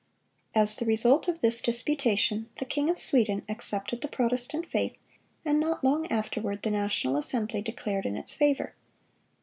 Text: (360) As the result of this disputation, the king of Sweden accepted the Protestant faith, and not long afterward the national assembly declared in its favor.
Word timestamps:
(360) 0.53 0.59
As 0.63 0.75
the 0.79 0.89
result 0.91 1.27
of 1.27 1.41
this 1.41 1.61
disputation, 1.61 2.49
the 2.57 2.65
king 2.65 2.89
of 2.89 2.97
Sweden 2.97 3.45
accepted 3.47 4.01
the 4.01 4.07
Protestant 4.07 4.65
faith, 4.65 4.97
and 5.45 5.59
not 5.59 5.83
long 5.83 6.11
afterward 6.11 6.63
the 6.63 6.71
national 6.71 7.17
assembly 7.17 7.61
declared 7.61 8.07
in 8.07 8.15
its 8.17 8.33
favor. 8.33 8.73